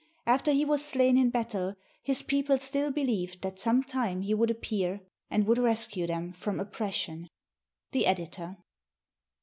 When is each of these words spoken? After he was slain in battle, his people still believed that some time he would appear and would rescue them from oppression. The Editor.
After 0.25 0.51
he 0.51 0.65
was 0.65 0.83
slain 0.83 1.15
in 1.15 1.29
battle, 1.29 1.75
his 2.01 2.23
people 2.23 2.57
still 2.57 2.89
believed 2.89 3.43
that 3.43 3.59
some 3.59 3.83
time 3.83 4.21
he 4.21 4.33
would 4.33 4.49
appear 4.49 5.01
and 5.29 5.45
would 5.45 5.59
rescue 5.59 6.07
them 6.07 6.33
from 6.33 6.59
oppression. 6.59 7.27
The 7.91 8.07
Editor. 8.07 8.57